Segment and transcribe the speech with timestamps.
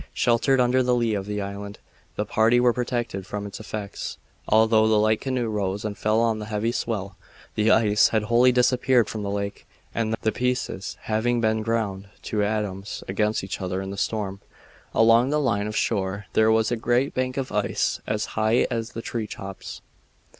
[0.15, 1.77] Sheltered under the lee of the island,
[2.15, 6.39] the party were protected from its effects, although the light canoe rose and fell on
[6.39, 7.15] the heavy swell.
[7.53, 13.03] The ice had wholly disappeared from the lake, the pieces having been ground to atoms
[13.07, 14.41] against each other in the storm.
[14.95, 18.93] Along the line of shore there was a great bank of ice as high as
[18.93, 19.81] the tree tops.